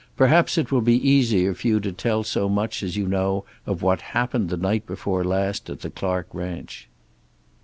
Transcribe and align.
Perhaps 0.17 0.57
it 0.57 0.71
will 0.71 0.81
be 0.81 0.97
easier 1.07 1.53
for 1.53 1.67
you 1.67 1.79
to 1.79 1.91
tell 1.91 2.23
so 2.23 2.49
much 2.49 2.81
as 2.81 2.97
you 2.97 3.05
know 3.07 3.45
of 3.67 3.83
what 3.83 4.01
happened 4.01 4.49
the 4.49 4.57
night 4.57 4.87
before 4.87 5.23
last 5.23 5.69
at 5.69 5.81
the 5.81 5.91
Clark 5.91 6.25
ranch." 6.33 6.89